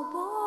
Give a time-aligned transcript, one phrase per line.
[0.00, 0.37] Oh boy.